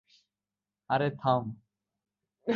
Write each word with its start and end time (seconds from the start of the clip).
আরে 0.89 1.09
থাম! 1.11 1.43